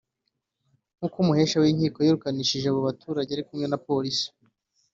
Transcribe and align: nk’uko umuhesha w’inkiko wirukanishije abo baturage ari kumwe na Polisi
nk’uko 0.97 1.15
umuhesha 1.23 1.57
w’inkiko 1.63 1.97
wirukanishije 1.99 2.65
abo 2.69 2.79
baturage 2.87 3.29
ari 3.31 3.43
kumwe 3.47 3.65
na 3.69 3.79
Polisi 3.87 4.27